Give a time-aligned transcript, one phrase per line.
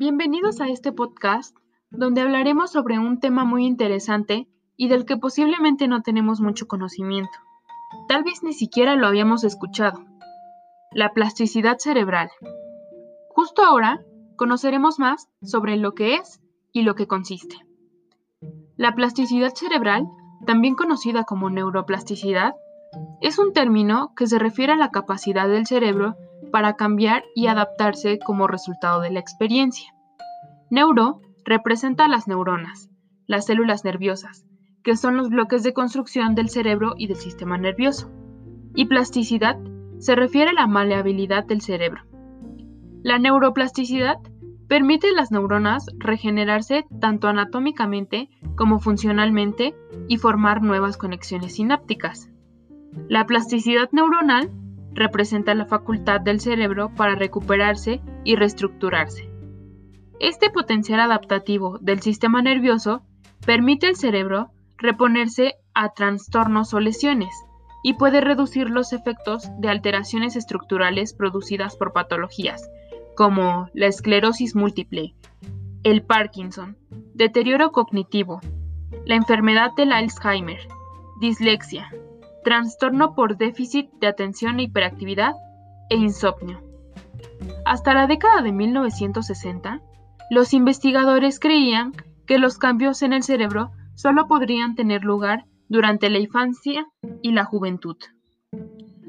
[0.00, 1.56] Bienvenidos a este podcast
[1.90, 7.32] donde hablaremos sobre un tema muy interesante y del que posiblemente no tenemos mucho conocimiento.
[8.06, 10.04] Tal vez ni siquiera lo habíamos escuchado.
[10.92, 12.30] La plasticidad cerebral.
[13.30, 14.00] Justo ahora
[14.36, 16.40] conoceremos más sobre lo que es
[16.72, 17.56] y lo que consiste.
[18.76, 20.06] La plasticidad cerebral,
[20.46, 22.54] también conocida como neuroplasticidad,
[23.20, 26.14] es un término que se refiere a la capacidad del cerebro
[26.50, 29.94] para cambiar y adaptarse como resultado de la experiencia.
[30.70, 32.90] Neuro representa las neuronas,
[33.26, 34.46] las células nerviosas,
[34.82, 38.10] que son los bloques de construcción del cerebro y del sistema nervioso.
[38.74, 39.58] Y plasticidad
[39.98, 42.02] se refiere a la maleabilidad del cerebro.
[43.02, 44.18] La neuroplasticidad
[44.68, 49.74] permite a las neuronas regenerarse tanto anatómicamente como funcionalmente
[50.08, 52.30] y formar nuevas conexiones sinápticas.
[53.08, 54.50] La plasticidad neuronal
[54.92, 59.30] representa la facultad del cerebro para recuperarse y reestructurarse.
[60.20, 63.02] Este potencial adaptativo del sistema nervioso
[63.46, 67.30] permite al cerebro reponerse a trastornos o lesiones
[67.82, 72.68] y puede reducir los efectos de alteraciones estructurales producidas por patologías,
[73.16, 75.14] como la esclerosis múltiple,
[75.84, 76.76] el Parkinson,
[77.14, 78.40] deterioro cognitivo,
[79.04, 80.60] la enfermedad del Alzheimer,
[81.20, 81.92] dislexia,
[82.48, 85.34] trastorno por déficit de atención e hiperactividad
[85.90, 86.62] e insomnio.
[87.66, 89.82] Hasta la década de 1960,
[90.30, 91.92] los investigadores creían
[92.26, 96.86] que los cambios en el cerebro solo podrían tener lugar durante la infancia
[97.20, 97.98] y la juventud.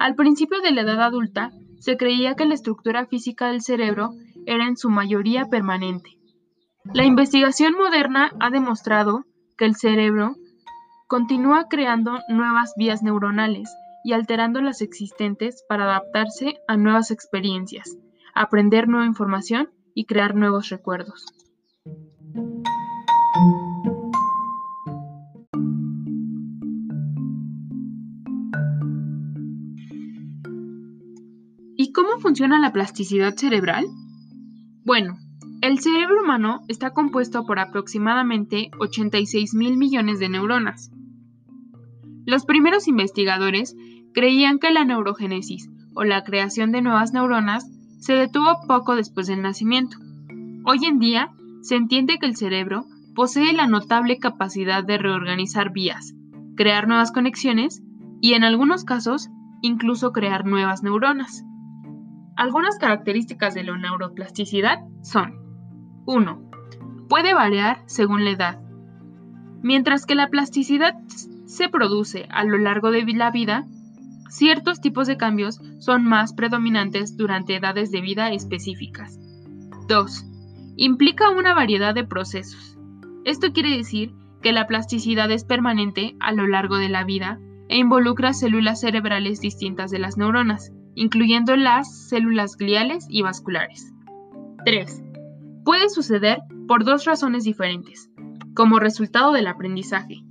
[0.00, 4.10] Al principio de la edad adulta, se creía que la estructura física del cerebro
[4.44, 6.18] era en su mayoría permanente.
[6.92, 9.24] La investigación moderna ha demostrado
[9.56, 10.34] que el cerebro
[11.10, 13.68] continúa creando nuevas vías neuronales
[14.04, 17.98] y alterando las existentes para adaptarse a nuevas experiencias,
[18.32, 21.26] aprender nueva información y crear nuevos recuerdos.
[31.76, 33.84] ¿Y cómo funciona la plasticidad cerebral?
[34.84, 35.18] Bueno,
[35.60, 40.92] el cerebro humano está compuesto por aproximadamente 86 mil millones de neuronas.
[42.26, 43.76] Los primeros investigadores
[44.12, 49.42] creían que la neurogénesis o la creación de nuevas neuronas se detuvo poco después del
[49.42, 49.98] nacimiento.
[50.64, 51.30] Hoy en día
[51.62, 56.14] se entiende que el cerebro posee la notable capacidad de reorganizar vías,
[56.56, 57.82] crear nuevas conexiones
[58.20, 59.28] y en algunos casos
[59.62, 61.44] incluso crear nuevas neuronas.
[62.36, 65.34] Algunas características de la neuroplasticidad son
[66.06, 66.50] 1.
[67.08, 68.60] Puede variar según la edad.
[69.62, 70.94] Mientras que la plasticidad
[71.50, 73.66] se produce a lo largo de la vida,
[74.28, 79.18] ciertos tipos de cambios son más predominantes durante edades de vida específicas.
[79.88, 80.26] 2.
[80.76, 82.78] Implica una variedad de procesos.
[83.24, 84.12] Esto quiere decir
[84.42, 89.40] que la plasticidad es permanente a lo largo de la vida e involucra células cerebrales
[89.40, 93.92] distintas de las neuronas, incluyendo las células gliales y vasculares.
[94.64, 95.02] 3.
[95.64, 96.38] Puede suceder
[96.68, 98.08] por dos razones diferentes,
[98.54, 100.22] como resultado del aprendizaje,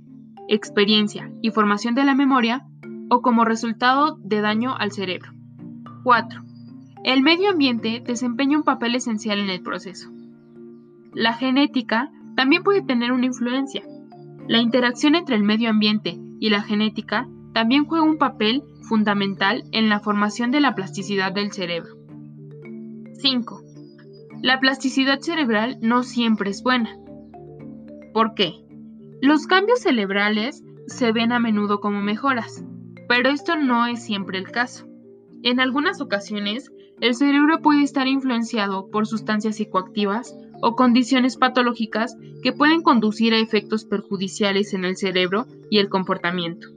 [0.50, 2.66] experiencia y formación de la memoria,
[3.08, 5.32] o como resultado de daño al cerebro.
[6.02, 6.42] 4.
[7.04, 10.10] El medio ambiente desempeña un papel esencial en el proceso.
[11.14, 13.82] La genética también puede tener una influencia.
[14.48, 19.88] La interacción entre el medio ambiente y la genética también juega un papel fundamental en
[19.88, 21.96] la formación de la plasticidad del cerebro.
[23.14, 23.62] 5.
[24.42, 26.96] La plasticidad cerebral no siempre es buena.
[28.12, 28.54] ¿Por qué?
[29.22, 32.64] Los cambios cerebrales se ven a menudo como mejoras,
[33.06, 34.86] pero esto no es siempre el caso.
[35.42, 36.70] En algunas ocasiones,
[37.02, 43.38] el cerebro puede estar influenciado por sustancias psicoactivas o condiciones patológicas que pueden conducir a
[43.38, 46.68] efectos perjudiciales en el cerebro y el comportamiento.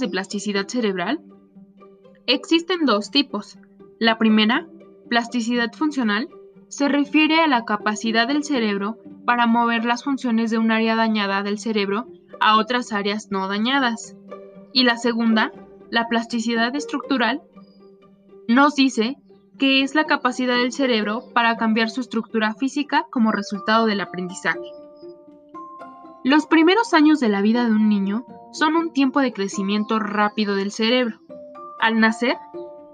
[0.00, 1.20] De plasticidad cerebral?
[2.26, 3.58] Existen dos tipos.
[3.98, 4.66] La primera,
[5.08, 6.28] plasticidad funcional,
[6.68, 11.42] se refiere a la capacidad del cerebro para mover las funciones de un área dañada
[11.42, 12.06] del cerebro
[12.40, 14.16] a otras áreas no dañadas.
[14.72, 15.52] Y la segunda,
[15.90, 17.42] la plasticidad estructural,
[18.48, 19.16] nos dice
[19.58, 24.72] que es la capacidad del cerebro para cambiar su estructura física como resultado del aprendizaje.
[26.24, 30.54] Los primeros años de la vida de un niño son un tiempo de crecimiento rápido
[30.54, 31.18] del cerebro.
[31.80, 32.36] Al nacer,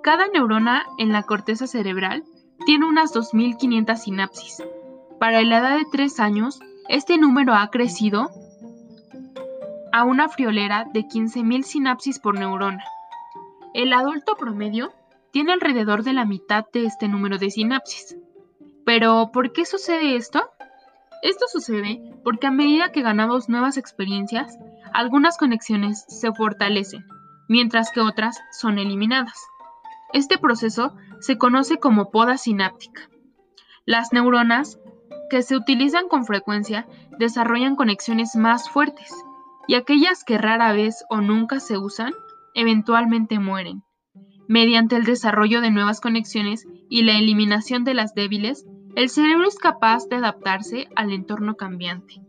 [0.02, 2.24] cada neurona en la corteza cerebral
[2.64, 4.64] tiene unas 2.500 sinapsis.
[5.18, 8.30] Para la edad de 3 años, este número ha crecido
[9.92, 12.82] a una friolera de 15.000 sinapsis por neurona.
[13.74, 14.92] El adulto promedio
[15.30, 18.16] tiene alrededor de la mitad de este número de sinapsis.
[18.86, 20.42] Pero, ¿por qué sucede esto?
[21.22, 24.58] Esto sucede porque a medida que ganamos nuevas experiencias,
[24.94, 27.06] algunas conexiones se fortalecen,
[27.48, 29.38] mientras que otras son eliminadas.
[30.12, 33.08] Este proceso se conoce como poda sináptica.
[33.86, 34.78] Las neuronas
[35.30, 36.86] que se utilizan con frecuencia
[37.18, 39.12] desarrollan conexiones más fuertes
[39.68, 42.12] y aquellas que rara vez o nunca se usan
[42.54, 43.82] eventualmente mueren.
[44.48, 48.66] Mediante el desarrollo de nuevas conexiones y la eliminación de las débiles,
[48.96, 52.20] el cerebro es capaz de adaptarse al entorno cambiante.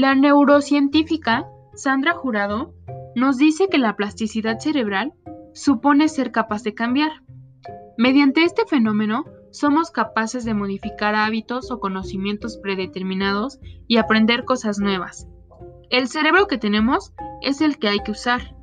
[0.00, 2.72] La neurocientífica Sandra Jurado
[3.16, 5.12] nos dice que la plasticidad cerebral
[5.54, 7.24] supone ser capaz de cambiar.
[7.96, 13.58] Mediante este fenómeno, somos capaces de modificar hábitos o conocimientos predeterminados
[13.88, 15.26] y aprender cosas nuevas.
[15.90, 17.12] El cerebro que tenemos
[17.42, 18.54] es el que hay que usar,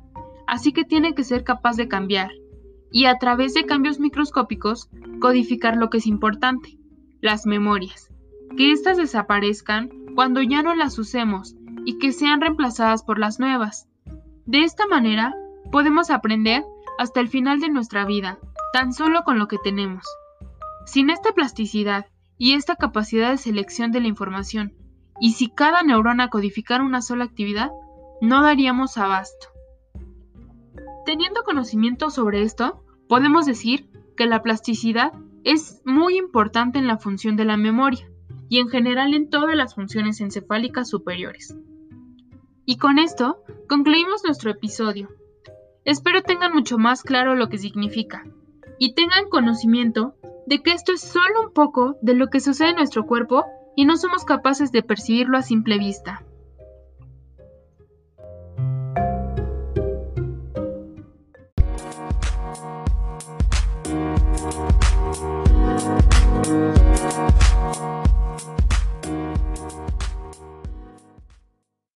[0.46, 2.30] así que tiene que ser capaz de cambiar
[2.90, 4.88] y a través de cambios microscópicos
[5.20, 6.78] codificar lo que es importante,
[7.20, 8.10] las memorias,
[8.56, 11.54] que éstas desaparezcan cuando ya no las usemos
[11.84, 13.86] y que sean reemplazadas por las nuevas.
[14.46, 15.34] De esta manera,
[15.70, 16.64] podemos aprender
[16.98, 18.38] hasta el final de nuestra vida,
[18.72, 20.06] tan solo con lo que tenemos.
[20.86, 22.06] Sin esta plasticidad
[22.38, 24.72] y esta capacidad de selección de la información,
[25.20, 27.70] y si cada neurona codificara una sola actividad,
[28.22, 29.48] no daríamos abasto.
[31.04, 35.12] Teniendo conocimiento sobre esto, podemos decir que la plasticidad
[35.44, 38.08] es muy importante en la función de la memoria
[38.48, 41.56] y en general en todas las funciones encefálicas superiores.
[42.64, 45.08] Y con esto concluimos nuestro episodio.
[45.84, 48.24] Espero tengan mucho más claro lo que significa
[48.78, 50.16] y tengan conocimiento
[50.46, 53.44] de que esto es solo un poco de lo que sucede en nuestro cuerpo
[53.76, 56.24] y no somos capaces de percibirlo a simple vista.